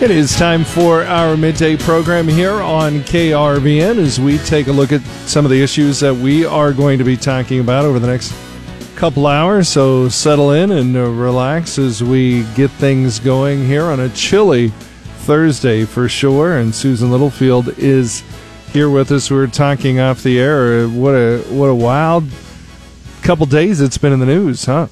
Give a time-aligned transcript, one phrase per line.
[0.00, 4.92] It is time for our midday program here on KRVN as we take a look
[4.92, 8.06] at some of the issues that we are going to be talking about over the
[8.06, 8.32] next
[8.94, 9.68] couple hours.
[9.68, 14.68] So settle in and uh, relax as we get things going here on a chilly
[15.26, 16.58] Thursday for sure.
[16.58, 18.22] And Susan Littlefield is
[18.72, 19.32] here with us.
[19.32, 20.86] We were talking off the air.
[20.86, 22.22] What a what a wild
[23.22, 24.86] couple days it's been in the news, huh?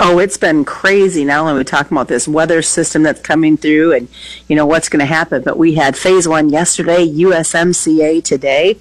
[0.00, 1.30] Oh, it's been crazy.
[1.30, 4.08] Only are we talking about this weather system that's coming through and,
[4.48, 8.78] you know, what's going to happen, but we had phase one yesterday, USMCA today.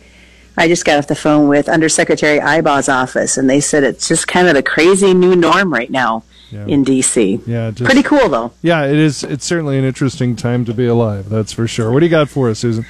[0.58, 4.28] I just got off the phone with Undersecretary Ibach's office, and they said it's just
[4.28, 6.66] kind of the crazy new norm right now Yeah.
[6.66, 7.40] in D.C.
[7.46, 8.52] Yeah, just- Pretty cool, though.
[8.62, 9.24] Yeah, it is.
[9.24, 11.30] It's certainly an interesting time to be alive.
[11.30, 11.92] That's for sure.
[11.92, 12.86] What do you got for us, Susan?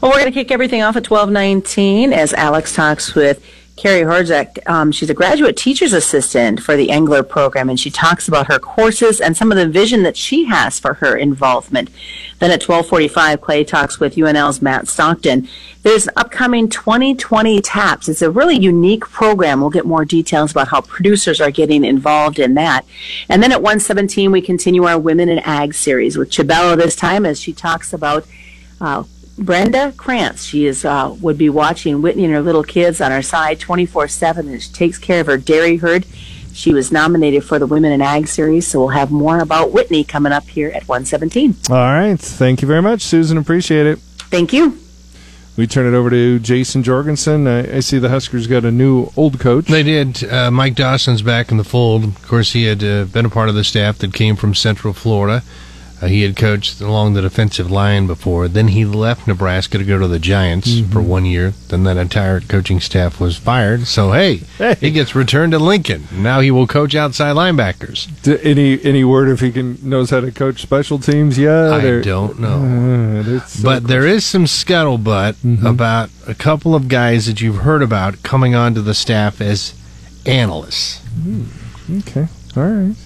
[0.00, 3.42] Well, we're going to kick everything off at 1219 as Alex talks with
[3.76, 4.66] Carrie Horzek.
[4.66, 8.58] Um, she's a graduate teacher's assistant for the Engler program, and she talks about her
[8.58, 11.90] courses and some of the vision that she has for her involvement.
[12.38, 15.46] Then at 1245, Clay talks with UNL's Matt Stockton.
[15.82, 18.08] There's an upcoming 2020 TAPS.
[18.08, 19.60] It's a really unique program.
[19.60, 22.86] We'll get more details about how producers are getting involved in that.
[23.28, 27.26] And then at 117, we continue our Women in Ag series with Chabella this time
[27.26, 28.26] as she talks about
[28.80, 29.04] uh,
[29.38, 30.44] Brenda Krantz.
[30.44, 34.38] She is uh, would be watching Whitney and her little kids on her side 24/7,
[34.38, 36.06] and she takes care of her dairy herd.
[36.52, 40.04] She was nominated for the Women in Ag series, so we'll have more about Whitney
[40.04, 41.54] coming up here at 117.
[41.68, 42.18] All right.
[42.18, 43.36] Thank you very much, Susan.
[43.36, 43.98] Appreciate it.
[44.30, 44.78] Thank you.
[45.56, 47.46] We turn it over to Jason Jorgensen.
[47.46, 49.66] I, I see the Huskers got a new old coach.
[49.66, 50.24] They did.
[50.24, 52.04] Uh, Mike Dawson's back in the fold.
[52.04, 54.92] Of course, he had uh, been a part of the staff that came from Central
[54.92, 55.42] Florida.
[56.02, 58.48] Uh, he had coached along the defensive line before.
[58.48, 61.54] Then he left Nebraska to go to the Giants for one year.
[61.68, 63.86] Then that entire coaching staff was fired.
[63.86, 64.76] So hey, Hey.
[64.78, 66.06] he gets returned to Lincoln.
[66.12, 68.08] Now he will coach outside linebackers.
[68.22, 71.72] D- any any word if he can knows how to coach special teams yet?
[71.72, 73.22] I or- don't know.
[73.36, 77.82] Uh, so But there is some scuttlebutt about a couple of guys that you've heard
[77.82, 79.72] about coming onto the staff as
[80.26, 81.00] analysts.
[81.90, 82.26] okay.
[82.56, 82.96] All right.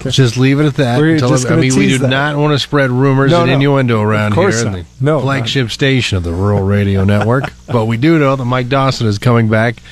[0.00, 0.98] Just leave it at that.
[0.98, 2.08] We're just I mean, we do that.
[2.08, 3.54] not want to spread rumors No, and no.
[3.54, 4.64] innuendo around here.
[4.64, 4.84] not.
[5.00, 7.52] No, the flagship station of the Rural Radio Network.
[7.66, 9.82] but we do know that Mike Dawson is coming back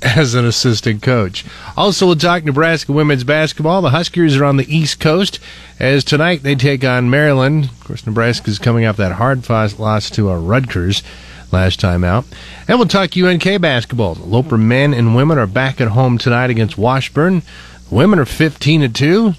[0.00, 1.44] as an assistant coach.
[1.76, 3.82] Also, we'll talk Nebraska women's basketball.
[3.82, 5.40] The Huskers are on the East Coast
[5.80, 7.64] as tonight they take on Maryland.
[7.64, 11.02] Of course, Nebraska is coming off that hard loss to uh, Rutgers
[11.50, 12.24] last time out.
[12.68, 14.14] And we'll talk UNK basketball.
[14.14, 17.42] The Loper men and women are back at home tonight against Washburn.
[17.88, 19.34] The women are 15 to 2.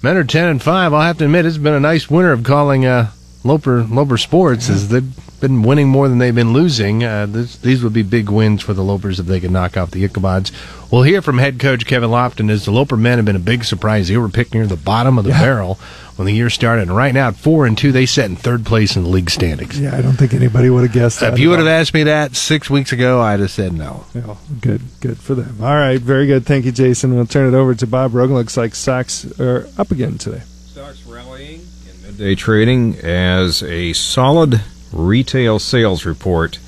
[0.00, 0.94] Men are 10 and 5.
[0.94, 3.10] I'll have to admit, it's been a nice winter of calling uh,
[3.42, 7.02] Loper Loper Sports as they've been winning more than they've been losing.
[7.02, 9.90] Uh, this, these would be big wins for the Lopers if they could knock off
[9.90, 10.52] the Ichabods.
[10.90, 13.64] We'll hear from head coach Kevin Lofton as the Loper men have been a big
[13.64, 14.08] surprise.
[14.08, 15.78] They were picked near the bottom of the barrel
[16.18, 16.82] when the year started.
[16.82, 19.30] And right now, at 4 and 2, they set in third place in the league
[19.30, 19.80] standings.
[19.80, 21.34] Yeah, I don't think anybody would have guessed that.
[21.34, 24.04] If you would have asked me that six weeks ago, I'd have said no.
[24.12, 25.58] Yeah, good, good for them.
[25.62, 26.44] All right, very good.
[26.44, 27.14] Thank you, Jason.
[27.14, 28.34] We'll turn it over to Bob Rogan.
[28.34, 30.40] Looks like stocks are up again today.
[30.40, 34.60] Stocks rallying in midday trading as a solid
[34.92, 36.58] retail sales report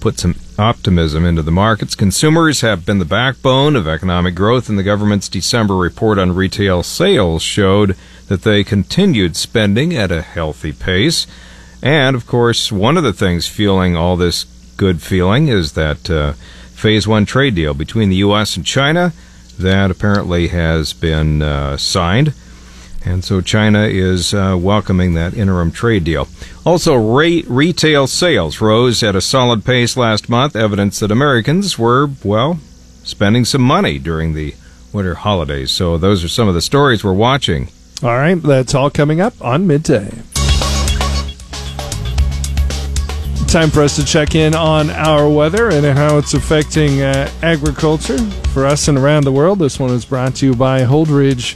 [0.00, 1.94] put some optimism into the markets.
[1.94, 6.82] Consumers have been the backbone of economic growth, and the government's December report on retail
[6.82, 7.96] sales showed
[8.28, 11.26] that they continued spending at a healthy pace.
[11.82, 14.44] And of course, one of the things fueling all this
[14.76, 16.32] good feeling is that uh,
[16.74, 18.56] phase one trade deal between the U.S.
[18.56, 19.12] and China
[19.58, 22.34] that apparently has been uh, signed.
[23.04, 26.28] And so China is uh, welcoming that interim trade deal.
[26.64, 32.10] Also, re- retail sales rose at a solid pace last month, evidence that Americans were,
[32.24, 32.58] well,
[33.04, 34.54] spending some money during the
[34.92, 35.70] winter holidays.
[35.70, 37.68] So those are some of the stories we're watching.
[38.02, 40.10] All right, that's all coming up on midday.
[43.48, 48.18] Time for us to check in on our weather and how it's affecting uh, agriculture
[48.52, 49.60] for us and around the world.
[49.60, 51.54] This one is brought to you by Holdridge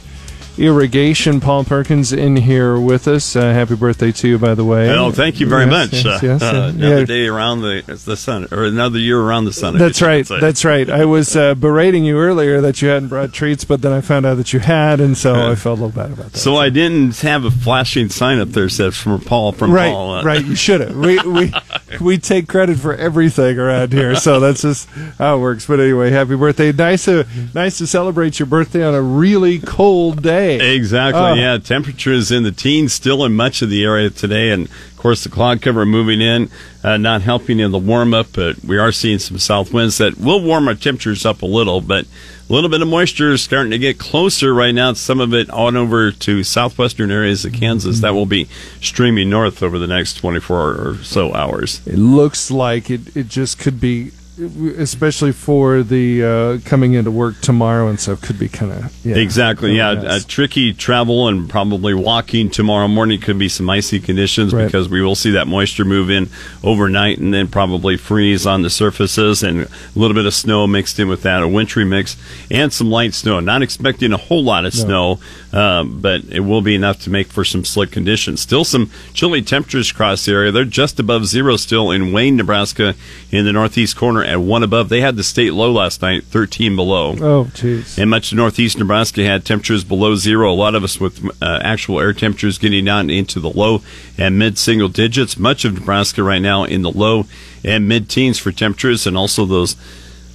[0.57, 1.39] Irrigation.
[1.39, 3.35] Paul Perkins in here with us.
[3.35, 4.87] Uh, happy birthday to you, by the way.
[4.87, 5.93] Well, thank you very Yes, much.
[5.93, 7.05] yes, uh, yes, uh, uh, another yeah.
[7.05, 9.77] day around the the sun, or another year around the sun.
[9.77, 10.27] That's right.
[10.27, 10.89] That's right.
[10.89, 14.25] I was uh, berating you earlier that you hadn't brought treats, but then I found
[14.25, 16.37] out that you had, and so I felt a little bad about that.
[16.39, 19.91] So I didn't have a flashing sign up there that says from Paul from right,
[19.91, 20.15] Paul.
[20.15, 20.43] uh, right.
[20.45, 20.95] You should have.
[21.01, 21.53] We we
[21.99, 24.87] we take credit for everything around here, so that's just
[25.17, 25.65] how it works.
[25.65, 26.71] But anyway, happy birthday!
[26.71, 30.40] Nice to nice to celebrate your birthday on a really cold day.
[30.41, 30.75] Day.
[30.75, 31.21] Exactly.
[31.21, 31.33] Oh.
[31.33, 35.23] Yeah, temperatures in the teens still in much of the area today, and of course
[35.23, 36.49] the cloud cover moving in,
[36.83, 38.27] uh, not helping in the warm up.
[38.33, 41.81] But we are seeing some south winds that will warm our temperatures up a little,
[41.81, 42.05] but
[42.49, 44.93] a little bit of moisture is starting to get closer right now.
[44.93, 48.47] Some of it on over to southwestern areas of Kansas that will be
[48.81, 51.81] streaming north over the next 24 or so hours.
[51.87, 54.11] It looks like it, it just could be,
[54.41, 59.15] especially for the uh, coming into work tomorrow and stuff, could be kind of yeah,
[59.15, 59.75] Exactly.
[59.75, 64.65] Yeah, a tricky travel and probably walking tomorrow morning could be some icy conditions Right.
[64.65, 66.29] because we will see that moisture move in
[66.63, 70.99] overnight and then probably freeze on the surfaces and a little bit of snow mixed
[70.99, 72.17] in with that, a wintry mix
[72.49, 73.39] and some light snow.
[73.39, 75.19] Not expecting a whole lot of No.
[75.51, 78.41] snow, um, but it will be enough to make for some slick conditions.
[78.41, 80.51] Still some chilly temperatures across the area.
[80.51, 82.95] They're just above zero still in Wayne, Nebraska,
[83.31, 84.89] in the northeast corner at one above.
[84.89, 87.11] They had the state low last night, 13 below.
[87.11, 87.97] Oh, jeez.
[87.97, 90.51] And much of northeast Nebraska had temperatures below zero.
[90.51, 93.81] A lot of us with uh, actual air temperatures getting down into the low
[94.17, 95.37] and mid single digits.
[95.37, 97.25] Much of Nebraska right now in the low
[97.63, 99.75] and mid teens for temperatures, and also those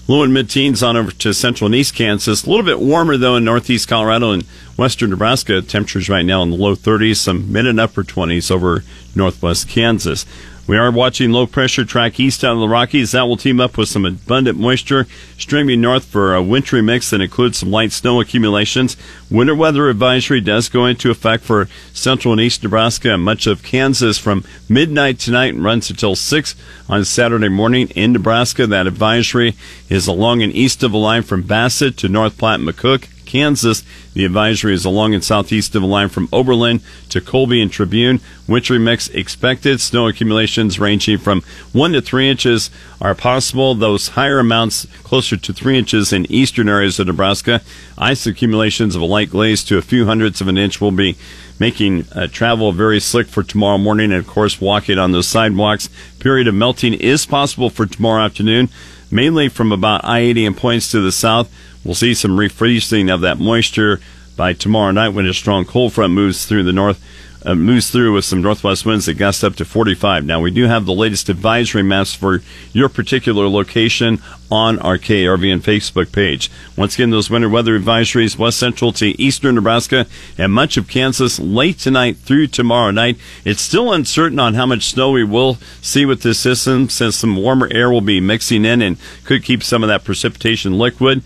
[0.09, 2.45] low and mid teens on over to central and east Kansas.
[2.45, 4.45] A little bit warmer though in northeast Colorado and
[4.77, 5.63] western Nebraska.
[5.63, 8.85] Temperatures right now in the low 30s, some mid and upper 20s over
[9.15, 10.27] northwest Kansas.
[10.69, 13.13] We are watching low pressure track east out of the Rockies.
[13.13, 15.07] That will team up with some abundant moisture
[15.39, 18.97] streaming north for a wintry mix that includes some light snow accumulations.
[19.31, 23.63] Winter weather advisory does go into effect for central and east Nebraska and much of
[23.63, 26.57] Kansas from midnight tonight and runs until 6
[26.89, 28.67] on Saturday morning in Nebraska.
[28.67, 29.55] That advisory
[29.89, 33.07] is along and east of the line from Bassett to North Platte and McCook.
[33.27, 33.83] Kansas.
[34.15, 36.81] The advisory is along and southeast of the line from Oberlin
[37.11, 38.21] to Colby and Tribune.
[38.49, 39.81] Wintry mix expected.
[39.81, 41.43] Snow accumulations ranging from
[41.73, 42.71] one to three inches
[43.01, 43.75] are possible.
[43.75, 47.61] Those higher amounts closer to three inches in eastern areas of Nebraska.
[47.99, 51.17] Ice accumulations of a light glaze to a few hundredths of an inch will be
[51.59, 55.89] making uh, travel very slick for tomorrow morning and of course walking on those sidewalks.
[56.19, 58.69] Period of melting is possible for tomorrow afternoon,
[59.11, 61.53] mainly from about I-80 and points to the south.
[61.87, 64.01] We'll see some refreezing of that moisture
[64.37, 67.01] by tomorrow night when a strong cold front moves through the north,
[67.45, 70.25] uh, moves through with some northwest winds that gust up to 45.
[70.25, 72.43] Now we do have the latest advisory maps for
[72.73, 76.51] your particular location on our KRVN Facebook page.
[76.75, 80.07] Once again, those winter weather advisories west central to eastern Nebraska
[80.37, 83.17] and much of Kansas late tonight through tomorrow night.
[83.45, 87.37] It's still uncertain on how much snow we will see with this system since some
[87.37, 91.23] warmer air will be mixing in and could keep some of that precipitation liquid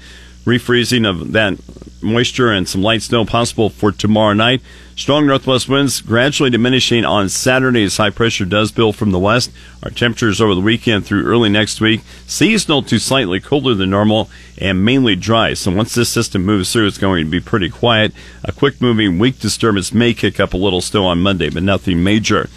[0.50, 1.58] refreezing of that
[2.02, 4.60] moisture and some light snow possible for tomorrow night.
[4.96, 9.50] Strong northwest winds gradually diminishing on Saturday as high pressure does build from the west.
[9.82, 14.28] Our temperatures over the weekend through early next week, seasonal to slightly colder than normal
[14.58, 15.54] and mainly dry.
[15.54, 18.12] So once this system moves through, it's going to be pretty quiet.
[18.44, 22.02] A quick moving weak disturbance may kick up a little snow on Monday, but nothing
[22.02, 22.50] major.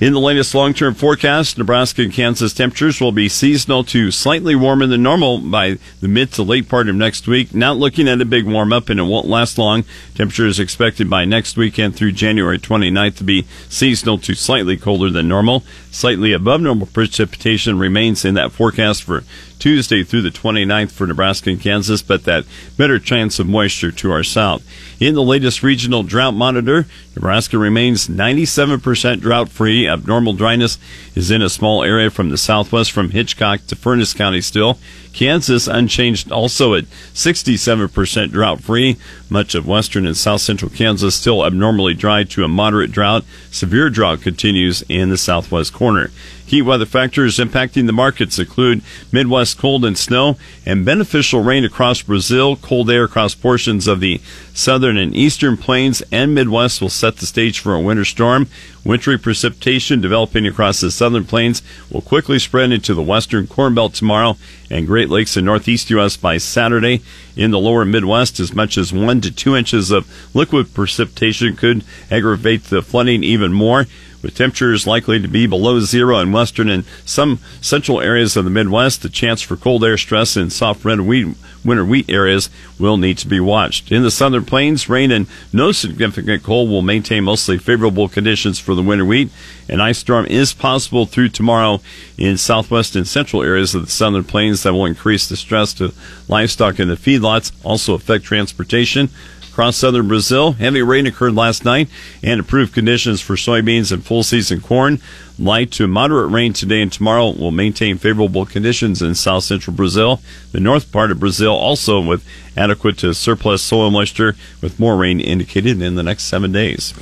[0.00, 4.54] In the latest long term forecast, Nebraska and Kansas temperatures will be seasonal to slightly
[4.54, 7.52] warmer than normal by the mid to late part of next week.
[7.52, 9.82] Not looking at a big warm up and it won't last long.
[10.14, 15.26] Temperatures expected by next weekend through January 29th to be seasonal to slightly colder than
[15.26, 15.64] normal.
[15.90, 19.24] Slightly above normal precipitation remains in that forecast for
[19.58, 22.44] Tuesday through the 29th for Nebraska and Kansas, but that
[22.76, 24.62] better chance of moisture to our south.
[25.00, 29.88] In the latest regional drought monitor, Nebraska remains 97% drought free.
[29.88, 30.78] Abnormal dryness
[31.14, 34.78] is in a small area from the southwest from Hitchcock to Furnas County still.
[35.12, 38.96] Kansas unchanged also at 67% drought free.
[39.28, 43.24] Much of western and south central Kansas still abnormally dry to a moderate drought.
[43.50, 46.10] Severe drought continues in the southwest corner.
[46.48, 48.80] Key weather factors impacting the markets include
[49.12, 52.56] Midwest cold and snow and beneficial rain across Brazil.
[52.56, 54.22] Cold air across portions of the
[54.54, 58.48] southern and eastern plains and Midwest will set the stage for a winter storm.
[58.82, 63.92] Wintry precipitation developing across the southern plains will quickly spread into the western Corn Belt
[63.92, 64.38] tomorrow
[64.70, 66.16] and Great Lakes and Northeast U.S.
[66.16, 67.02] by Saturday.
[67.36, 71.84] In the lower Midwest, as much as one to two inches of liquid precipitation could
[72.10, 73.84] aggravate the flooding even more
[74.22, 78.50] with temperatures likely to be below zero in western and some central areas of the
[78.50, 82.96] Midwest, the chance for cold air stress in soft red wheat, winter wheat areas will
[82.96, 83.92] need to be watched.
[83.92, 88.74] In the southern plains, rain and no significant cold will maintain mostly favorable conditions for
[88.74, 89.30] the winter wheat.
[89.68, 91.80] An ice storm is possible through tomorrow
[92.16, 95.92] in southwest and central areas of the southern plains that will increase the stress to
[96.28, 99.10] livestock in the feedlots, also affect transportation.
[99.58, 100.52] Across southern Brazil.
[100.52, 101.88] Heavy rain occurred last night
[102.22, 105.00] and improved conditions for soybeans and full season corn.
[105.36, 110.20] Light to moderate rain today and tomorrow will maintain favorable conditions in south central Brazil.
[110.52, 112.24] The north part of Brazil also with
[112.56, 116.94] adequate to surplus soil moisture with more rain indicated in the next seven days.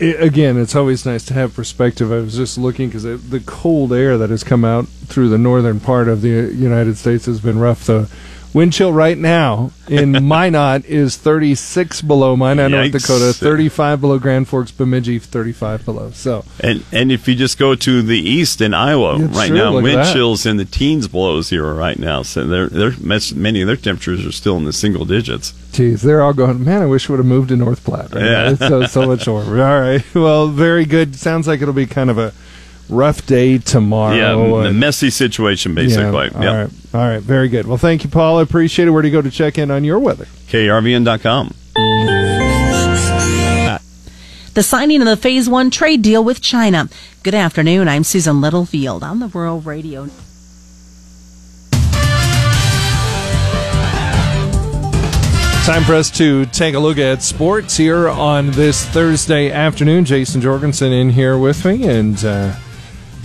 [0.00, 2.10] It, again, it's always nice to have perspective.
[2.10, 5.80] I was just looking because the cold air that has come out through the northern
[5.80, 7.84] part of the United States has been rough.
[7.84, 8.08] The
[8.54, 14.48] wind chill right now in Minot is 36 below Minot, North Dakota, 35 below Grand
[14.48, 16.10] Forks, Bemidji, 35 below.
[16.12, 19.80] So, and and if you just go to the east in Iowa right true, now,
[19.80, 22.22] wind chills in the teens below zero right now.
[22.22, 22.92] So they're, they're
[23.34, 25.52] many of their temperatures are still in the single digits.
[25.72, 26.64] Geez, they're all going.
[26.64, 28.14] Man, I wish we would have moved to North Platte.
[28.14, 29.62] Right yeah, it's so, so much warmer.
[29.62, 31.16] All right, well, very good.
[31.16, 32.32] Sounds like it'll be kind of a
[32.88, 34.14] rough day tomorrow.
[34.14, 36.28] Yeah, a messy situation, basically.
[36.32, 36.70] Yeah, all yep.
[36.92, 36.94] right.
[36.94, 37.22] All right.
[37.22, 37.66] Very good.
[37.66, 38.38] Well, thank you, Paul.
[38.38, 38.90] I appreciate it.
[38.92, 40.26] Where do you go to check in on your weather?
[40.48, 41.54] KRVN.com.
[44.54, 46.88] The signing of the Phase 1 trade deal with China.
[47.24, 47.88] Good afternoon.
[47.88, 50.08] I'm Susan Littlefield on the Rural Radio.
[55.64, 60.04] Time for us to take a look at sports here on this Thursday afternoon.
[60.04, 62.63] Jason Jorgensen in here with me, and uh, a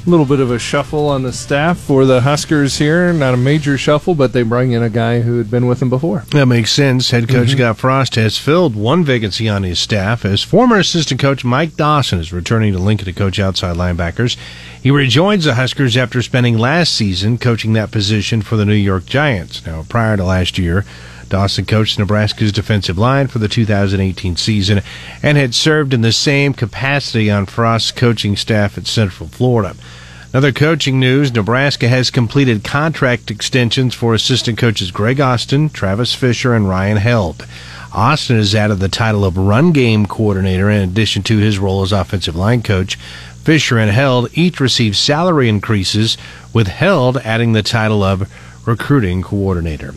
[0.09, 3.13] little bit of a shuffle on the staff for the Huskers here.
[3.13, 5.89] Not a major shuffle, but they bring in a guy who had been with them
[5.89, 6.25] before.
[6.31, 7.11] That makes sense.
[7.11, 7.57] Head coach mm-hmm.
[7.57, 12.19] Scott Frost has filled one vacancy on his staff as former assistant coach Mike Dawson
[12.19, 14.35] is returning to Lincoln to coach outside linebackers.
[14.81, 19.05] He rejoins the Huskers after spending last season coaching that position for the New York
[19.05, 19.65] Giants.
[19.65, 20.85] Now, prior to last year,
[21.29, 24.81] Dawson coached Nebraska's defensive line for the 2018 season
[25.21, 29.75] and had served in the same capacity on Frost's coaching staff at Central Florida.
[30.31, 36.53] Another coaching news Nebraska has completed contract extensions for assistant coaches Greg Austin, Travis Fisher,
[36.53, 37.47] and Ryan Held.
[37.91, 41.91] Austin has added the title of run game coordinator in addition to his role as
[41.91, 42.95] offensive line coach.
[43.43, 46.15] Fisher and Held each received salary increases,
[46.53, 48.31] with Held adding the title of
[48.67, 49.95] recruiting coordinator.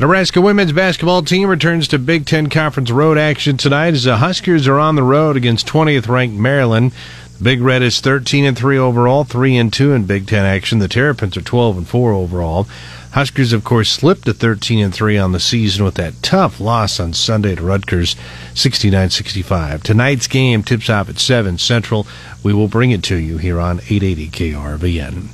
[0.00, 4.68] Nebraska women's basketball team returns to Big Ten Conference road action tonight as the Huskers
[4.68, 6.92] are on the road against 20th ranked Maryland.
[7.38, 10.78] The Big Red is 13 and 3 overall, 3 and 2 in Big Ten action.
[10.78, 12.68] The Terrapins are 12 and 4 overall.
[13.10, 17.00] Huskers, of course, slipped to 13 and 3 on the season with that tough loss
[17.00, 18.14] on Sunday to Rutgers,
[18.54, 19.82] 69-65.
[19.82, 22.06] Tonight's game tips off at 7 Central.
[22.44, 25.28] We will bring it to you here on 880 KRVN.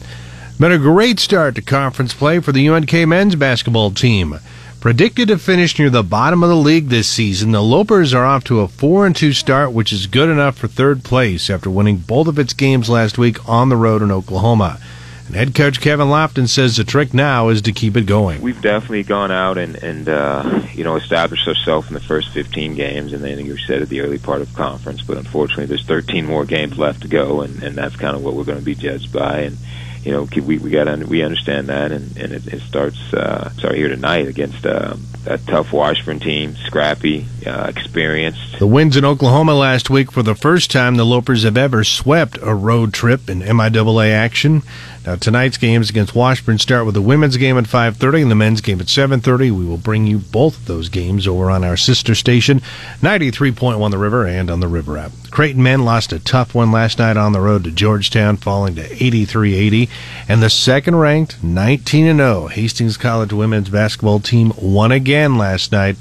[0.57, 4.39] Been a great start to conference play for the UNK men's basketball team.
[4.79, 8.45] Predicted to finish near the bottom of the league this season, the Lopers are off
[8.45, 11.97] to a 4 and 2 start, which is good enough for third place after winning
[11.97, 14.79] both of its games last week on the road in Oklahoma.
[15.27, 18.41] And head coach Kevin Lofton says the trick now is to keep it going.
[18.41, 22.77] We've definitely gone out and, and uh, you know, established ourselves in the first 15
[22.77, 25.03] games, and then you said at the early part of conference.
[25.03, 28.35] But unfortunately, there's 13 more games left to go, and, and that's kind of what
[28.35, 29.41] we're going to be judged by.
[29.41, 29.59] And
[30.05, 33.75] you know, we we got we understand that, and and it, it starts uh, start
[33.75, 34.97] here tonight against uh,
[35.27, 38.59] a tough Washburn team, scrappy, uh, experienced.
[38.59, 42.39] The wins in Oklahoma last week for the first time the Lopers have ever swept
[42.43, 44.63] a road trip in MIAA action.
[45.07, 48.63] Now tonight's games against Washburn start with the women's game at 5:30 and the men's
[48.63, 49.51] game at 7:30.
[49.51, 52.63] We will bring you both of those games over on our sister station,
[53.03, 55.13] 93.1 The River and on the River app.
[55.31, 58.83] Creighton men lost a tough one last night on the road to Georgetown, falling to
[58.83, 59.89] 83-80,
[60.29, 65.97] and the second-ranked 19-0 Hastings College women's basketball team won again last night,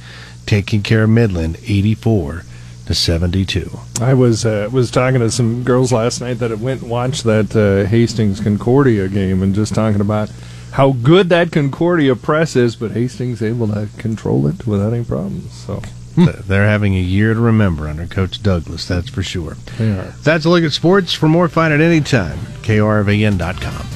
[0.45, 2.43] taking care of Midland 84
[2.85, 3.79] to 72.
[4.01, 7.55] I was uh, was talking to some girls last night that went and watched that
[7.55, 10.29] uh, Hastings Concordia game and just talking about
[10.71, 15.53] how good that Concordia press is, but Hastings able to control it without any problems.
[15.53, 15.81] So
[16.15, 19.55] they're having a year to remember under Coach Douglas, that's for sure.
[19.77, 20.13] They are.
[20.23, 21.13] That's a look at sports.
[21.13, 22.39] For more, find it anytime.
[22.63, 23.87] KRVN.com.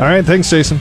[0.00, 0.78] All right, thanks, Jason.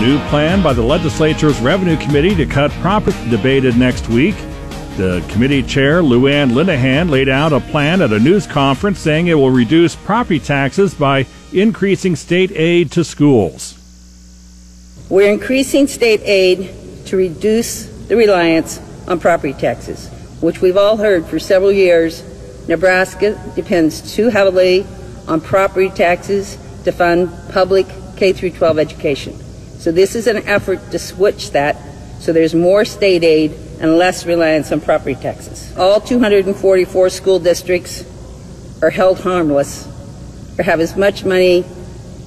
[0.00, 4.36] New plan by the legislature's Revenue Committee to cut property debated next week.
[4.96, 9.26] The committee chair, Lou Ann Linehan, laid out a plan at a news conference saying
[9.26, 13.74] it will reduce property taxes by increasing state aid to schools.
[15.08, 16.72] We're increasing state aid
[17.06, 20.08] to reduce the reliance on property taxes,
[20.40, 22.22] which we've all heard for several years.
[22.68, 24.86] Nebraska depends too heavily
[25.26, 27.86] on property taxes to fund public
[28.16, 29.47] K 12 education.
[29.78, 31.76] So this is an effort to switch that
[32.20, 35.72] so there's more state aid and less reliance on property taxes.
[35.76, 38.04] All 244 school districts
[38.82, 39.86] are held harmless
[40.58, 41.64] or have as much money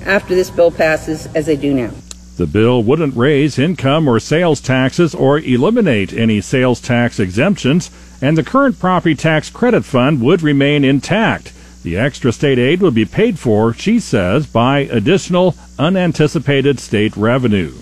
[0.06, 1.92] after this bill passes as they do now.
[2.38, 7.92] The bill wouldn't raise income or sales taxes or eliminate any sales tax exemptions,
[8.22, 11.54] and the current property tax credit fund would remain intact.
[11.84, 17.74] The extra state aid would be paid for, she says, by additional unanticipated state revenue.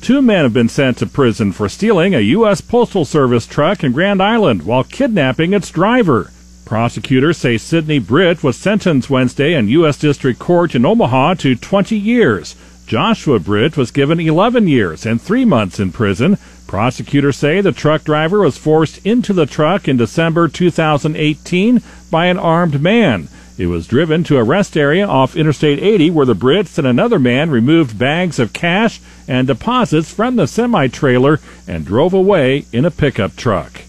[0.00, 2.60] Two men have been sent to prison for stealing a U.S.
[2.60, 6.30] Postal Service truck in Grand Island while kidnapping its driver.
[6.64, 9.98] Prosecutors say Sidney Britt was sentenced Wednesday in U.S.
[9.98, 12.56] District Court in Omaha to 20 years.
[12.86, 16.38] Joshua Britt was given 11 years and three months in prison.
[16.66, 21.80] Prosecutors say the truck driver was forced into the truck in December 2018
[22.10, 23.28] by an armed man.
[23.56, 27.18] It was driven to a rest area off Interstate 80 where the Britts and another
[27.18, 32.84] man removed bags of cash and deposits from the semi trailer and drove away in
[32.84, 33.82] a pickup truck.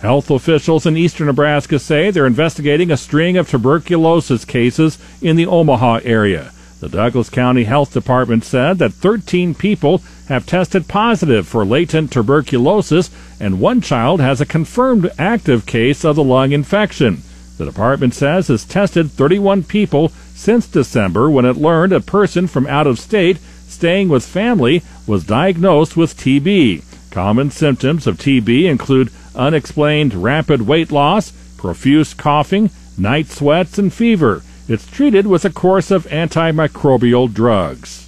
[0.00, 5.46] Health officials in eastern Nebraska say they're investigating a string of tuberculosis cases in the
[5.46, 6.52] Omaha area.
[6.80, 13.10] The Douglas County Health Department said that 13 people have tested positive for latent tuberculosis,
[13.40, 17.22] and one child has a confirmed active case of the lung infection.
[17.56, 22.68] The department says it's tested 31 people since December when it learned a person from
[22.68, 26.84] out of state staying with family was diagnosed with TB.
[27.10, 34.42] Common symptoms of TB include unexplained rapid weight loss, profuse coughing, night sweats, and fever.
[34.68, 38.06] It's treated with a course of antimicrobial drugs.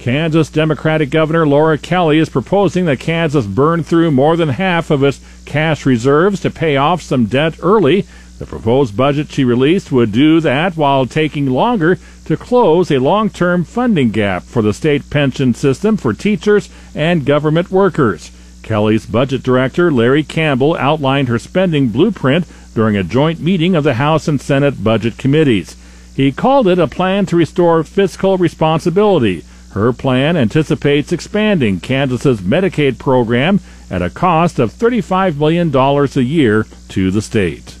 [0.00, 5.04] Kansas Democratic Governor Laura Kelly is proposing that Kansas burn through more than half of
[5.04, 8.04] its cash reserves to pay off some debt early.
[8.40, 13.30] The proposed budget she released would do that while taking longer to close a long
[13.30, 18.32] term funding gap for the state pension system for teachers and government workers.
[18.64, 23.94] Kelly's budget director, Larry Campbell, outlined her spending blueprint during a joint meeting of the
[23.94, 25.76] House and Senate budget committees.
[26.14, 29.44] He called it a plan to restore fiscal responsibility.
[29.72, 36.66] Her plan anticipates expanding Kansas's Medicaid program at a cost of $35 million a year
[36.88, 37.76] to the state.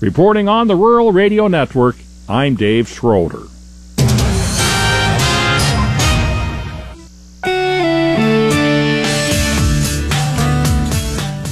[0.00, 1.96] Reporting on the Rural Radio Network,
[2.28, 3.51] I'm Dave Schroeder.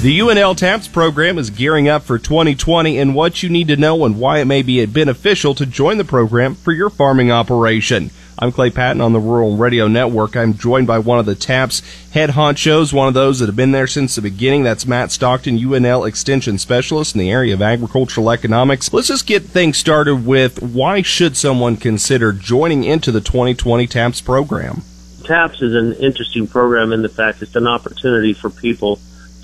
[0.02, 4.07] The UNL TAPS program is gearing up for 2020 and what you need to know
[4.07, 8.11] and why it may be beneficial to join the program for your farming operation.
[8.38, 10.38] I'm Clay Patton on the Rural Radio Network.
[10.38, 13.73] I'm joined by one of the TAPS head honchos, one of those that have been
[13.73, 14.62] there since the beginning.
[14.62, 18.91] That's Matt Stockton, UNL Extension Specialist in the area of agricultural economics.
[18.95, 24.23] Let's just get things started with why should someone consider joining into the 2020 TAPS
[24.23, 24.80] program?
[25.25, 28.99] TAPS is an interesting program in the fact it's an opportunity for people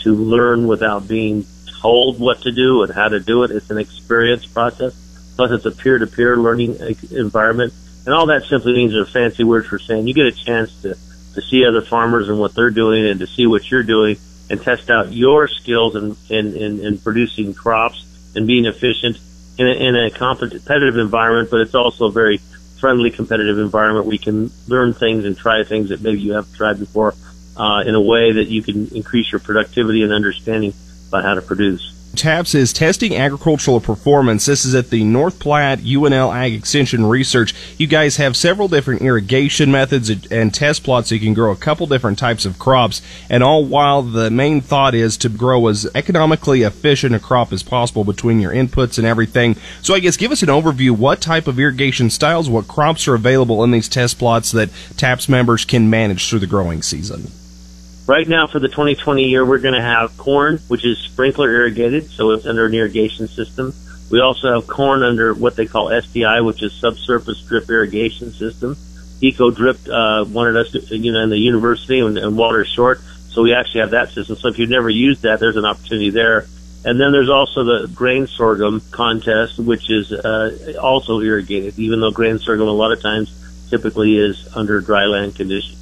[0.07, 1.45] to learn without being
[1.81, 3.51] told what to do and how to do it.
[3.51, 4.95] It's an experience process.
[5.35, 6.77] Plus, it's a peer-to-peer learning
[7.11, 10.71] environment, and all that simply means a fancy word for saying you get a chance
[10.83, 10.97] to
[11.35, 14.17] to see other farmers and what they're doing, and to see what you're doing,
[14.49, 19.19] and test out your skills in in, in, in producing crops and being efficient
[19.59, 21.51] in a, in a competitive environment.
[21.51, 22.41] But it's also a very
[22.79, 26.79] friendly, competitive environment you can learn things and try things that maybe you haven't tried
[26.79, 27.15] before
[27.57, 30.75] uh, in a way that you can increase your productivity and understanding
[31.09, 31.97] about how to produce.
[32.17, 34.47] TAPS is testing agricultural performance.
[34.47, 37.55] This is at the North Platte UNL Ag Extension Research.
[37.77, 41.57] You guys have several different irrigation methods and test plots so you can grow a
[41.57, 45.87] couple different types of crops, and all while the main thought is to grow as
[45.95, 49.57] economically efficient a crop as possible between your inputs and everything.
[49.83, 53.15] So I guess give us an overview what type of irrigation styles, what crops are
[53.15, 57.31] available in these test plots that TAPS members can manage through the growing season.
[58.07, 62.09] Right now, for the 2020 year, we're going to have corn, which is sprinkler irrigated,
[62.09, 63.75] so it's under an irrigation system.
[64.13, 68.77] We also have corn under what they call SDI, which is subsurface drip irrigation system.
[69.21, 73.01] Eco Drip uh, wanted us to, you know, in the university and, and water short,
[73.31, 74.37] so we actually have that system.
[74.37, 76.47] So if you've never used that, there's an opportunity there.
[76.85, 82.13] And then there's also the grain sorghum contest, which is uh, also irrigated, even though
[82.13, 83.35] grain sorghum a lot of times
[83.69, 85.76] typically is under dry land conditions.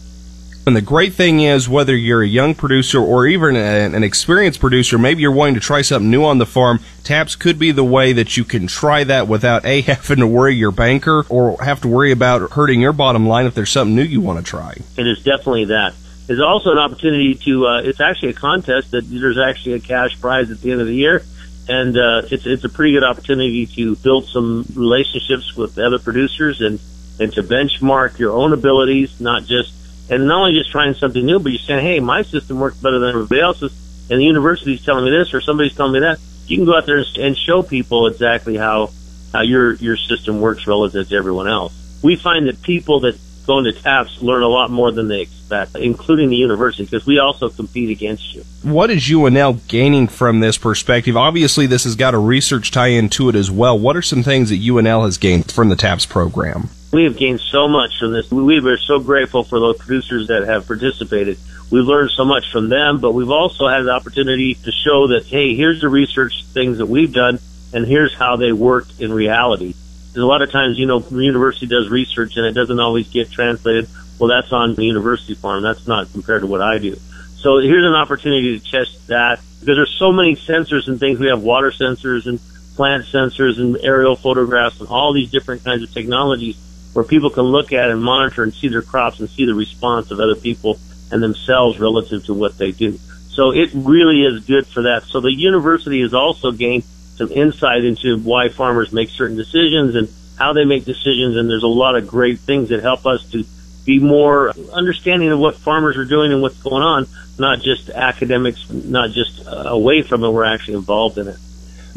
[0.66, 4.96] And the great thing is, whether you're a young producer or even an experienced producer,
[4.96, 8.14] maybe you're wanting to try something new on the farm, TAPS could be the way
[8.14, 11.88] that you can try that without A, having to worry your banker or have to
[11.88, 14.74] worry about hurting your bottom line if there's something new you want to try.
[14.96, 15.94] It is definitely that.
[16.28, 20.18] It's also an opportunity to, uh, it's actually a contest that there's actually a cash
[20.18, 21.22] prize at the end of the year.
[21.68, 26.62] And uh, it's, it's a pretty good opportunity to build some relationships with other producers
[26.62, 26.80] and,
[27.20, 29.74] and to benchmark your own abilities, not just
[30.10, 32.98] and not only just trying something new, but you're saying, hey, my system works better
[32.98, 33.72] than everybody else's,
[34.10, 36.18] and the university's telling me this or somebody's telling me that.
[36.46, 38.90] You can go out there and show people exactly how
[39.32, 41.72] how your your system works relative to everyone else.
[42.02, 45.76] We find that people that going to TAPS learn a lot more than they expect,
[45.76, 48.44] including the university, because we also compete against you.
[48.62, 51.16] What is UNL gaining from this perspective?
[51.16, 53.78] Obviously, this has got a research tie into it as well.
[53.78, 56.68] What are some things that UNL has gained from the TAPS program?
[56.92, 58.30] We have gained so much from this.
[58.30, 61.38] We are so grateful for those producers that have participated.
[61.70, 65.26] We've learned so much from them, but we've also had the opportunity to show that,
[65.26, 67.40] hey, here's the research things that we've done,
[67.72, 69.74] and here's how they work in reality.
[70.14, 73.08] Because a lot of times, you know, the university does research and it doesn't always
[73.08, 73.88] get translated.
[74.16, 75.64] Well, that's on the university farm.
[75.64, 76.94] That's not compared to what I do.
[77.38, 81.18] So here's an opportunity to test that because there's so many sensors and things.
[81.18, 82.38] We have water sensors and
[82.76, 86.56] plant sensors and aerial photographs and all these different kinds of technologies
[86.92, 90.12] where people can look at and monitor and see their crops and see the response
[90.12, 90.78] of other people
[91.10, 93.00] and themselves relative to what they do.
[93.30, 95.02] So it really is good for that.
[95.02, 96.84] So the university has also gained
[97.16, 101.36] some insight into why farmers make certain decisions and how they make decisions.
[101.36, 103.44] And there's a lot of great things that help us to
[103.84, 107.06] be more understanding of what farmers are doing and what's going on,
[107.38, 110.30] not just academics, not just uh, away from it.
[110.30, 111.36] We're actually involved in it.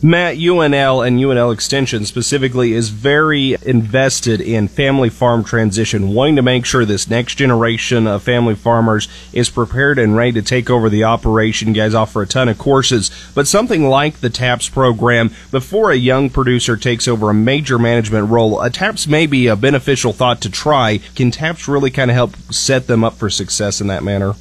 [0.03, 6.43] Matt, UNL and UNL Extension specifically is very invested in family farm transition, wanting to
[6.43, 10.87] make sure this next generation of family farmers is prepared and ready to take over
[10.87, 11.69] the operation.
[11.69, 15.95] You guys offer a ton of courses, but something like the TAPS program, before a
[15.95, 20.41] young producer takes over a major management role, a TAPS may be a beneficial thought
[20.41, 20.99] to try.
[21.15, 24.35] Can TAPS really kind of help set them up for success in that manner?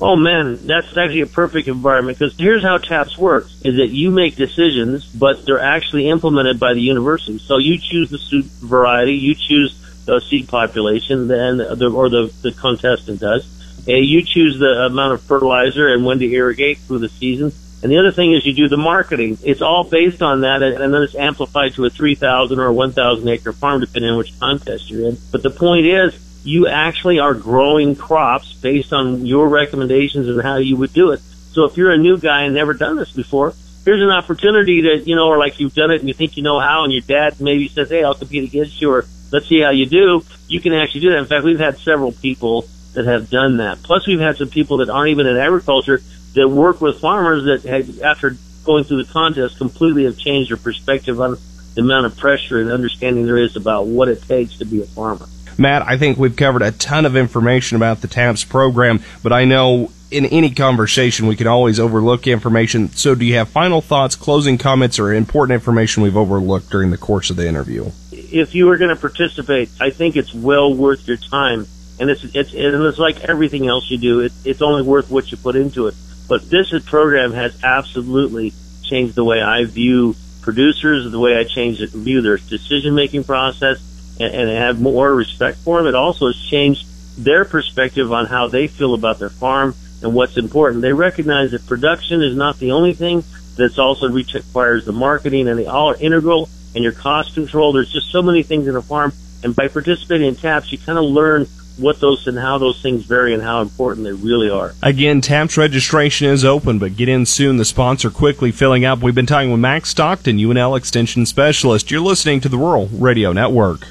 [0.00, 4.10] Oh man, that's actually a perfect environment because here's how TAPS works: is that you
[4.10, 7.38] make decisions, but they're actually implemented by the university.
[7.38, 12.32] So you choose the seed variety, you choose the seed population, then the, or the
[12.42, 13.46] the contestant does.
[13.88, 17.52] And you choose the amount of fertilizer and when to irrigate through the season.
[17.82, 19.38] And the other thing is you do the marketing.
[19.42, 23.28] It's all based on that, and then it's amplified to a 3,000 or a 1,000
[23.28, 25.16] acre farm, depending on which contest you're in.
[25.30, 26.12] But the point is,
[26.44, 31.20] you actually are growing crops based on your recommendations and how you would do it.
[31.52, 34.98] So if you're a new guy and never done this before, here's an opportunity to,
[34.98, 37.02] you know, or like you've done it and you think you know how and your
[37.02, 40.22] dad maybe says, hey, I'll compete against you or let's see how you do.
[40.46, 41.18] You can actually do that.
[41.18, 43.82] In fact, we've had several people that have done that.
[43.82, 46.00] Plus we've had some people that aren't even in agriculture
[46.34, 50.56] that work with farmers that have, after going through the contest completely have changed their
[50.56, 51.38] perspective on
[51.74, 54.86] the amount of pressure and understanding there is about what it takes to be a
[54.86, 55.26] farmer.
[55.58, 59.44] Matt, I think we've covered a ton of information about the TAPS program, but I
[59.44, 62.90] know in any conversation we can always overlook information.
[62.90, 66.96] So, do you have final thoughts, closing comments, or important information we've overlooked during the
[66.96, 67.90] course of the interview?
[68.12, 71.66] If you are going to participate, I think it's well worth your time,
[71.98, 74.20] and it's it's and it's like everything else you do.
[74.20, 75.94] It, it's only worth what you put into it.
[76.28, 81.80] But this program has absolutely changed the way I view producers, the way I change
[81.90, 83.80] view their decision making process
[84.20, 85.86] and, and have more respect for them.
[85.86, 90.36] It also has changed their perspective on how they feel about their farm and what's
[90.36, 90.82] important.
[90.82, 93.24] They recognize that production is not the only thing
[93.56, 97.72] that's also requires the marketing and they all are integral and your cost control.
[97.72, 99.12] There's just so many things in a farm.
[99.42, 103.04] And by participating in TAPS, you kind of learn what those and how those things
[103.04, 104.74] vary and how important they really are.
[104.82, 107.56] Again, TAPS registration is open, but get in soon.
[107.56, 109.00] The sponsor quickly filling up.
[109.00, 111.90] We've been talking with Matt Stockton, UNL Extension Specialist.
[111.90, 113.86] You're listening to the Rural Radio Network.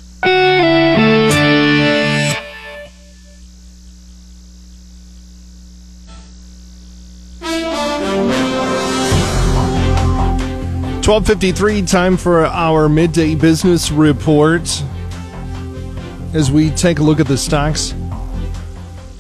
[11.07, 11.81] Twelve fifty three.
[11.83, 14.83] Time for our midday business report.
[16.33, 17.93] As we take a look at the stocks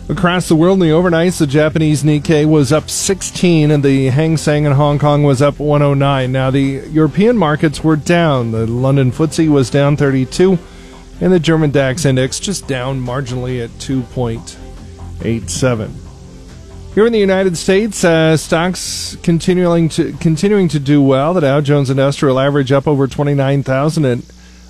[0.09, 4.35] across the world in the overnights, the Japanese Nikkei was up 16 and the Hang
[4.35, 6.29] Seng in Hong Kong was up 109.
[6.29, 8.51] Now the European markets were down.
[8.51, 10.59] The London FTSE was down 32
[11.21, 16.06] and the German DAX index just down marginally at 2.87.
[16.97, 21.35] Here in the United States, uh, stocks continuing to continuing to do well.
[21.35, 24.25] The Dow Jones Industrial Average up over 29,000 and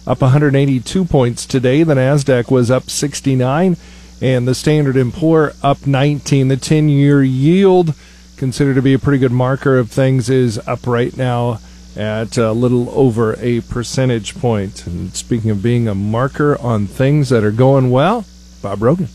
[0.05, 1.83] up 182 points today.
[1.83, 3.77] The Nasdaq was up 69
[4.21, 6.49] and the Standard & Poor up 19.
[6.49, 7.93] The 10-year yield
[8.35, 11.61] considered to be a pretty good marker of things is up right now
[11.95, 14.85] at a little over a percentage point.
[14.85, 18.25] And speaking of being a marker on things that are going well,
[18.61, 19.07] Bob Rogan.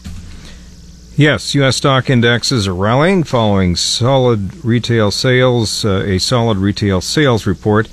[1.22, 1.76] Yes, U.S.
[1.76, 7.88] stock indexes are rallying following solid retail sales, uh, a solid retail sales report.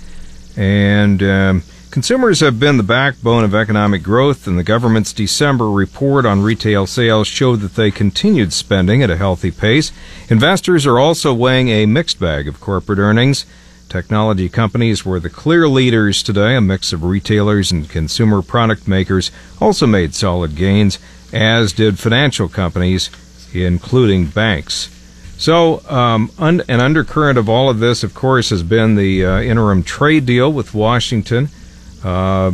[0.57, 6.25] And um, consumers have been the backbone of economic growth, and the government's December report
[6.25, 9.91] on retail sales showed that they continued spending at a healthy pace.
[10.27, 13.45] Investors are also weighing a mixed bag of corporate earnings.
[13.89, 16.55] Technology companies were the clear leaders today.
[16.55, 19.29] A mix of retailers and consumer product makers
[19.61, 20.97] also made solid gains.
[21.33, 23.09] As did financial companies,
[23.53, 24.89] including banks.
[25.37, 29.39] So, um, un- an undercurrent of all of this, of course, has been the uh,
[29.39, 31.49] interim trade deal with Washington.
[32.03, 32.51] Uh,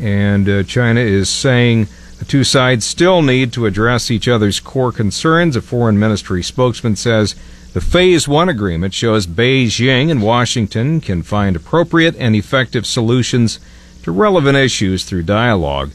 [0.00, 4.92] and uh, China is saying the two sides still need to address each other's core
[4.92, 5.56] concerns.
[5.56, 7.34] A foreign ministry spokesman says
[7.72, 13.60] the Phase 1 agreement shows Beijing and Washington can find appropriate and effective solutions
[14.02, 15.90] to relevant issues through dialogue.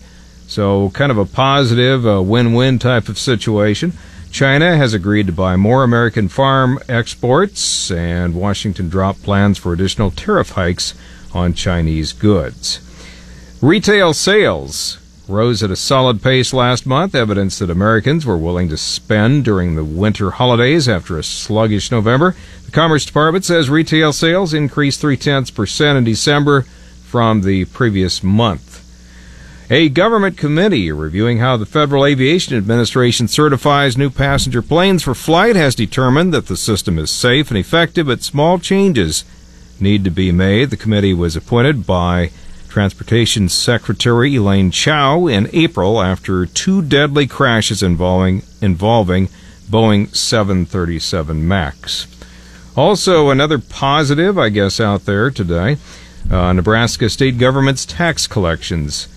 [0.51, 3.93] So, kind of a positive, a win win type of situation.
[4.31, 10.11] China has agreed to buy more American farm exports, and Washington dropped plans for additional
[10.11, 10.93] tariff hikes
[11.33, 12.81] on Chinese goods.
[13.61, 14.97] Retail sales
[15.29, 19.75] rose at a solid pace last month, evidence that Americans were willing to spend during
[19.75, 22.35] the winter holidays after a sluggish November.
[22.65, 26.63] The Commerce Department says retail sales increased three tenths percent in December
[27.03, 28.70] from the previous month.
[29.73, 35.55] A government committee reviewing how the Federal Aviation Administration certifies new passenger planes for flight
[35.55, 39.23] has determined that the system is safe and effective, but small changes
[39.79, 40.71] need to be made.
[40.71, 42.31] The committee was appointed by
[42.67, 49.29] Transportation Secretary Elaine Chao in April after two deadly crashes involving involving
[49.69, 52.07] Boeing 737 Max.
[52.75, 55.77] Also, another positive, I guess, out there today.
[56.29, 59.07] Uh, Nebraska state government's tax collections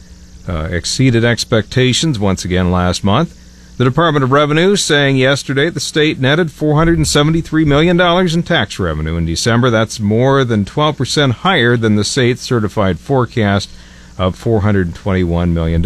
[0.48, 3.40] uh, exceeded expectations once again last month.
[3.76, 9.26] The Department of Revenue saying yesterday the state netted $473 million in tax revenue in
[9.26, 9.68] December.
[9.68, 13.68] That's more than 12% higher than the state's certified forecast
[14.16, 15.84] of $421 million.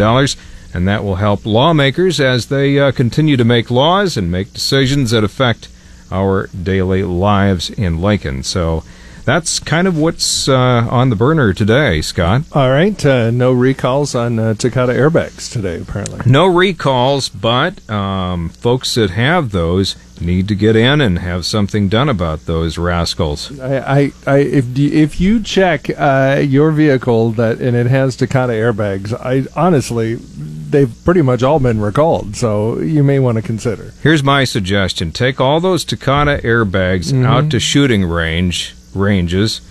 [0.71, 5.09] And that will help lawmakers as they uh, continue to make laws and make decisions
[5.09, 5.67] that affect
[6.11, 8.43] our daily lives in Lincoln.
[8.43, 8.83] So,
[9.29, 12.41] that's kind of what's uh, on the burner today, Scott.
[12.51, 13.05] All right.
[13.05, 16.19] Uh, no recalls on uh, Takata airbags today, apparently.
[16.25, 21.87] No recalls, but um, folks that have those need to get in and have something
[21.89, 23.57] done about those rascals.
[23.59, 28.53] I, I, I if if you check uh, your vehicle that and it has Takata
[28.53, 33.93] airbags, I honestly they've pretty much all been recalled, so you may want to consider.
[34.01, 37.25] Here's my suggestion: take all those Takata airbags mm-hmm.
[37.25, 39.61] out to shooting range ranges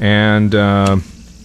[0.00, 0.96] and uh,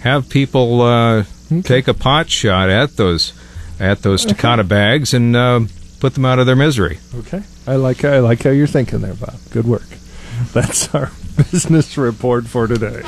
[0.01, 1.23] have people uh,
[1.63, 3.33] take a pot shot at those
[3.79, 5.61] at those Takata bags and uh,
[5.99, 6.99] put them out of their misery.
[7.15, 9.35] Okay, I like I like how you're thinking there, Bob.
[9.51, 9.87] Good work.
[10.53, 13.01] That's our business report for today.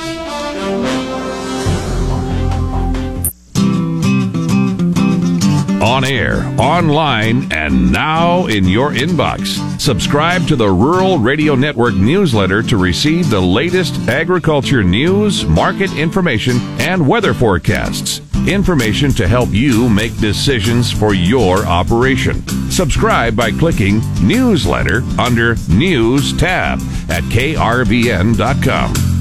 [5.84, 9.60] On air, online, and now in your inbox.
[9.78, 16.56] Subscribe to the Rural Radio Network newsletter to receive the latest agriculture news, market information,
[16.80, 18.22] and weather forecasts.
[18.48, 22.42] Information to help you make decisions for your operation.
[22.70, 29.13] Subscribe by clicking Newsletter under News tab at krvn.com.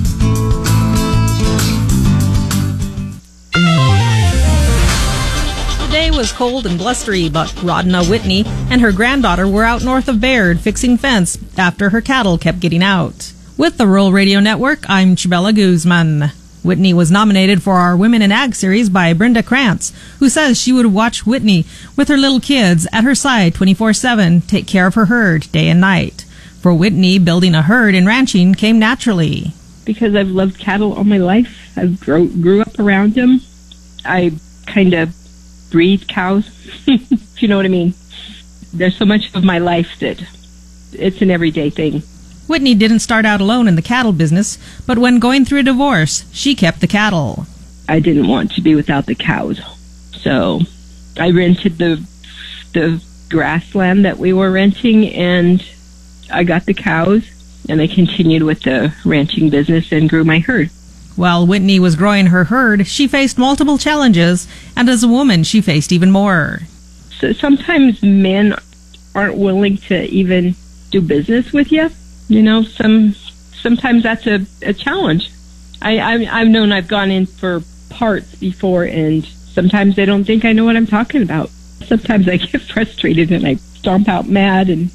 [6.23, 10.61] was cold and blustery, but Rodna Whitney and her granddaughter were out north of Baird
[10.61, 13.33] fixing fence after her cattle kept getting out.
[13.57, 16.31] With the Rural Radio Network, I'm Chabela Guzman.
[16.63, 20.71] Whitney was nominated for our Women in Ag series by Brenda Krantz, who says she
[20.71, 21.65] would watch Whitney
[21.97, 25.67] with her little kids at her side 24 7, take care of her herd day
[25.67, 26.21] and night.
[26.61, 29.51] For Whitney, building a herd and ranching came naturally.
[29.83, 33.41] Because I've loved cattle all my life, I've grew up around them.
[34.05, 34.31] I
[34.65, 35.13] kind of
[35.73, 36.47] breed cows.
[36.87, 37.95] if you know what I mean.
[38.73, 40.23] There's so much of my life that
[40.93, 42.03] it's an everyday thing.
[42.47, 46.25] Whitney didn't start out alone in the cattle business, but when going through a divorce,
[46.31, 47.47] she kept the cattle.
[47.89, 49.59] I didn't want to be without the cows.
[50.21, 50.61] So
[51.17, 52.05] I rented the
[52.73, 55.63] the grassland that we were renting and
[56.31, 57.23] I got the cows
[57.67, 60.69] and I continued with the ranching business and grew my herd.
[61.15, 65.61] While Whitney was growing her herd, she faced multiple challenges, and as a woman, she
[65.61, 66.61] faced even more.
[67.19, 68.55] So sometimes men
[69.15, 70.55] aren't willing to even
[70.89, 71.89] do business with you.
[72.27, 73.13] You know, some
[73.61, 75.31] sometimes that's a, a challenge.
[75.81, 80.45] I, I I've known I've gone in for parts before, and sometimes they don't think
[80.45, 81.49] I know what I'm talking about.
[81.85, 84.89] Sometimes I get frustrated and I stomp out mad and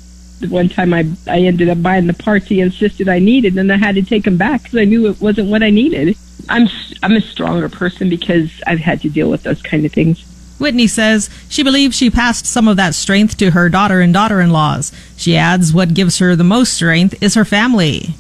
[0.49, 3.77] one time I I ended up buying the parts he insisted I needed, and I
[3.77, 6.17] had to take them back because I knew it wasn't what I needed.
[6.49, 6.69] I'm
[7.03, 10.25] I'm a stronger person because I've had to deal with those kind of things.
[10.59, 14.93] Whitney says she believes she passed some of that strength to her daughter and daughter-in-laws.
[15.17, 18.15] She adds what gives her the most strength is her family.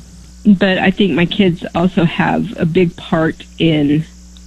[0.46, 4.04] But I think my kids also have a big part in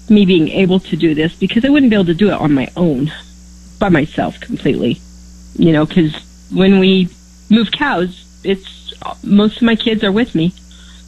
[0.10, 2.54] me being able to do this because I wouldn't be able to do it on
[2.54, 3.12] my own
[3.78, 5.02] by myself completely.
[5.58, 6.16] You know, because
[6.52, 7.10] when we
[7.52, 10.54] move cows, it's most of my kids are with me.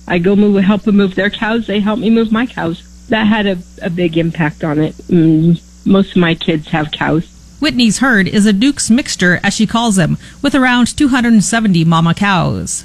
[0.07, 1.67] I go move, help them move their cows.
[1.67, 2.83] They help me move my cows.
[3.07, 4.95] That had a, a big impact on it.
[5.07, 7.29] Mm, most of my kids have cows.
[7.59, 12.83] Whitney's herd is a Duke's mixture, as she calls them, with around 270 mama cows.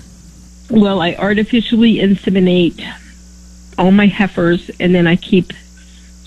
[0.70, 2.80] Well, I artificially inseminate
[3.76, 5.52] all my heifers, and then I keep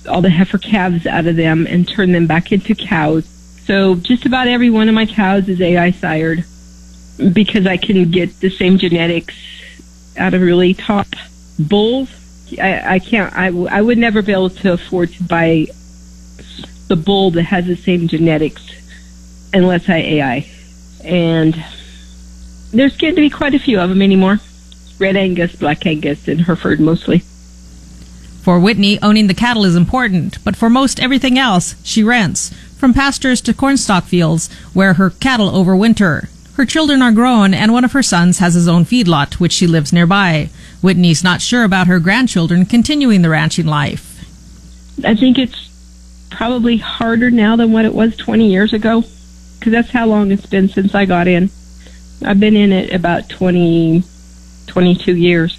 [0.09, 3.25] all the heifer calves out of them and turn them back into cows.
[3.65, 6.43] So just about every one of my cows is AI sired
[7.33, 9.35] because I can get the same genetics
[10.17, 11.07] out of really top
[11.59, 12.09] bulls.
[12.59, 13.33] I, I can't.
[13.33, 15.67] I, I would never be able to afford to buy
[16.87, 18.61] the bull that has the same genetics
[19.53, 20.49] unless I AI.
[21.03, 21.63] And
[22.71, 24.39] there's getting to be quite a few of them anymore.
[24.99, 27.19] Red Angus, Black Angus, and Hereford mostly.
[28.41, 32.93] For Whitney, owning the cattle is important, but for most everything else, she rents, from
[32.93, 36.27] pastures to cornstalk fields, where her cattle overwinter.
[36.55, 39.67] Her children are grown, and one of her sons has his own feedlot, which she
[39.67, 40.49] lives nearby.
[40.81, 44.23] Whitney's not sure about her grandchildren continuing the ranching life.
[45.03, 45.69] I think it's
[46.29, 49.03] probably harder now than what it was 20 years ago,
[49.59, 51.49] because that's how long it's been since I got in.
[52.23, 54.03] I've been in it about 20,
[54.67, 55.57] 22 years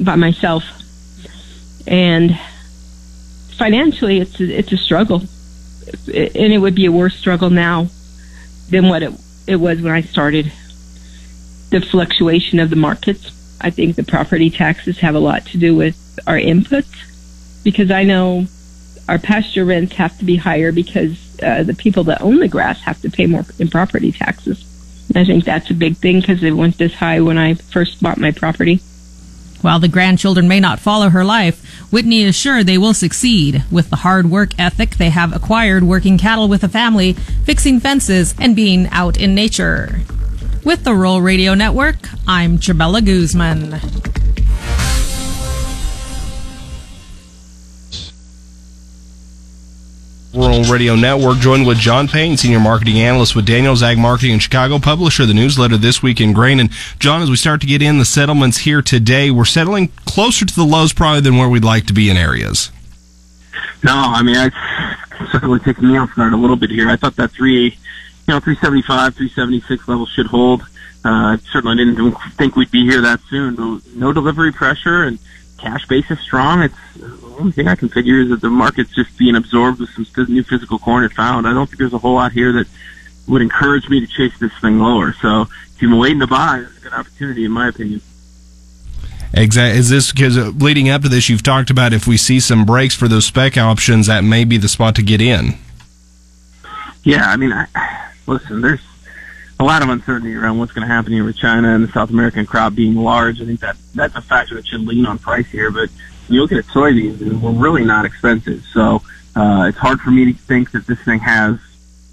[0.00, 0.64] by myself.
[1.86, 2.38] And
[3.56, 5.22] financially, it's a, it's a struggle.
[6.06, 7.88] And it would be a worse struggle now
[8.70, 9.12] than what it,
[9.48, 10.52] it was when I started.
[11.70, 13.32] The fluctuation of the markets.
[13.60, 16.94] I think the property taxes have a lot to do with our inputs
[17.64, 18.46] because I know
[19.08, 22.80] our pasture rents have to be higher because uh, the people that own the grass
[22.82, 24.64] have to pay more in property taxes.
[25.14, 28.18] I think that's a big thing because it went this high when I first bought
[28.18, 28.80] my property.
[29.60, 33.90] While the grandchildren may not follow her life, Whitney is sure they will succeed with
[33.90, 38.54] the hard work ethic they have acquired working cattle with a family, fixing fences, and
[38.54, 40.00] being out in nature.
[40.64, 43.80] With the Rural Radio Network, I'm Chabella Guzman.
[50.34, 54.38] Rural Radio Network, joined with John Payne, Senior Marketing Analyst with Daniels Ag Marketing in
[54.38, 56.60] Chicago, publisher of the newsletter This Week in Grain.
[56.60, 60.44] And John, as we start to get in the settlements here today, we're settling closer
[60.44, 62.70] to the lows probably than where we'd like to be in areas.
[63.82, 64.50] No, I mean, I
[65.32, 66.90] certainly taking me off guard a little bit here.
[66.90, 67.70] I thought that three, you
[68.28, 70.62] know, 375, 376 level should hold.
[71.04, 73.80] Uh, certainly didn't think we'd be here that soon.
[73.94, 75.18] No delivery pressure and
[75.58, 76.62] cash base is strong.
[76.62, 79.90] It's the only thing I can figure is that the market's just being absorbed with
[79.90, 81.46] some new physical corn it found.
[81.46, 82.66] I don't think there's a whole lot here that
[83.26, 85.12] would encourage me to chase this thing lower.
[85.20, 88.00] So if you've been waiting to buy, it's a good opportunity, in my opinion.
[89.34, 89.78] Exactly.
[89.78, 92.64] Is this because uh, leading up to this, you've talked about if we see some
[92.64, 95.58] breaks for those spec options, that may be the spot to get in.
[97.04, 97.66] Yeah, I mean, I,
[98.26, 98.80] listen, there's
[99.60, 102.10] a lot of uncertainty around what's going to happen here with China and the South
[102.10, 103.40] American crop being large.
[103.40, 105.70] I think that that's a factor that should lean on price here.
[105.70, 105.90] But
[106.28, 108.64] you look at soybeans, and we're really not expensive.
[108.72, 109.02] So
[109.34, 111.58] uh, it's hard for me to think that this thing has,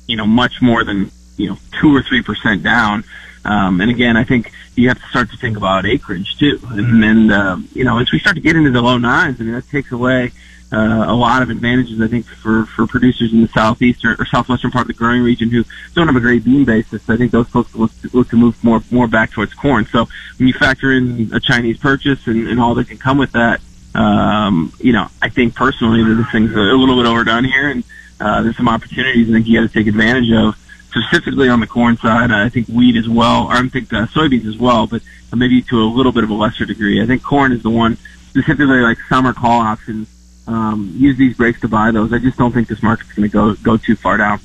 [0.08, 3.04] you know, much more than you know two or three percent down.
[3.44, 6.60] Um, and again, I think you have to start to think about acreage too.
[6.72, 9.44] And then, uh, you know, as we start to get into the low nines, I
[9.44, 10.32] mean, that takes away
[10.72, 14.26] uh, a lot of advantages, I think, for, for producers in the southeast or, or
[14.26, 17.08] southwestern part of the growing region who don't have a great bean basis.
[17.10, 19.86] I think those folks look look to move more more back towards corn.
[19.86, 23.32] So when you factor in a Chinese purchase and, and all that can come with
[23.34, 23.62] that,
[23.94, 27.70] um, you know, I think personally that this thing's a, a little bit overdone here,
[27.70, 27.84] and
[28.20, 30.58] uh, there's some opportunities I think you got to take advantage of.
[30.90, 34.48] Specifically on the corn side, I think wheat as well, or I think uh, soybeans
[34.48, 35.02] as well, but
[35.36, 37.04] maybe to a little bit of a lesser degree.
[37.04, 37.98] I think corn is the one
[38.30, 40.08] specifically like summer call options
[40.48, 42.14] um, use these breaks to buy those.
[42.14, 44.40] I just don't think this market's going to go go too far down.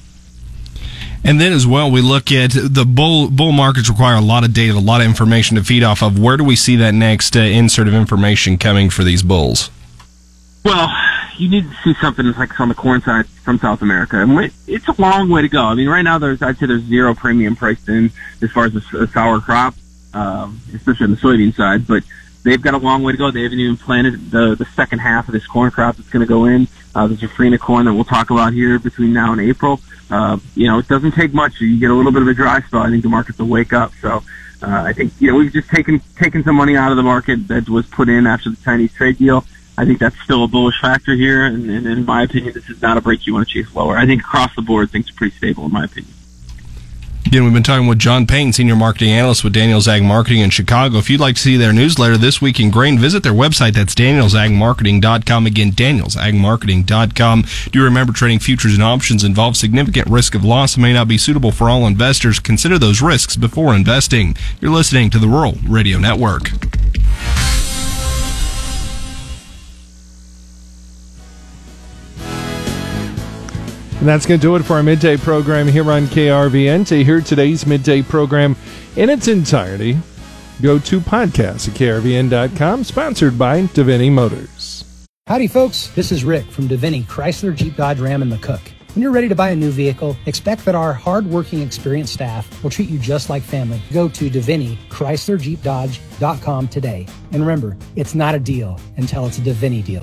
[1.23, 4.55] And then as well, we look at the bull bull markets require a lot of
[4.55, 6.19] data, a lot of information to feed off of.
[6.19, 9.71] Where do we see that next uh, insert of information coming for these bulls?
[10.65, 10.89] Well,
[11.37, 14.89] you need to see something like on the corn side from South America, and it's
[14.89, 15.65] a long way to go.
[15.65, 18.11] I mean, right now there's I'd say there's zero premium priced in
[18.43, 19.75] as far as a, a sour crop,
[20.15, 22.03] um, especially on the soybean side, but
[22.43, 23.31] they've got a long way to go.
[23.31, 26.27] They haven't even planted the the second half of this corn crop that's going to
[26.27, 26.69] go in.
[26.95, 29.81] Uh, there's a Safrinha corn that we'll talk about here between now and April.
[30.11, 31.61] Uh, you know, it doesn't take much.
[31.61, 32.81] You get a little bit of a dry spell.
[32.81, 33.93] I think the markets will wake up.
[34.01, 34.23] So
[34.63, 37.49] uh, I think you know we've just taken taken some money out of the market
[37.49, 39.45] that was put in after the Chinese trade deal.
[39.79, 42.83] I think that's still a bullish factor here, and, and in my opinion, this is
[42.83, 43.97] not a break you want to chase lower.
[43.97, 46.13] I think across the board, things are pretty stable, in my opinion.
[47.31, 50.51] Again, we've been talking with John Payne, Senior Marketing Analyst with Daniels Ag Marketing in
[50.51, 50.99] Chicago.
[50.99, 53.75] If you'd like to see their newsletter this week in grain, visit their website.
[53.75, 55.47] That's danielsagmarketing.com.
[55.47, 57.45] Again, danielsagmarketing.com.
[57.71, 61.07] Do you remember trading futures and options involves significant risk of loss and may not
[61.07, 62.41] be suitable for all investors.
[62.41, 64.37] Consider those risks before investing.
[64.61, 66.51] You're listening to the Rural Radio Network.
[74.01, 76.87] And that's going to do it for our midday program here on KRVN.
[76.87, 78.57] To hear today's midday program
[78.97, 79.99] in its entirety,
[80.63, 85.07] go to podcast at krvn.com, sponsored by Davini Motors.
[85.27, 85.89] Howdy, folks.
[85.89, 88.63] This is Rick from Davini Chrysler Jeep Dodge Ram and McCook.
[88.95, 92.71] When you're ready to buy a new vehicle, expect that our hardworking, experienced staff will
[92.71, 93.83] treat you just like family.
[93.93, 97.07] Go to Davini Chrysler Jeep Dodge.com today.
[97.33, 99.99] And remember, it's not a deal until it's a Davini deal.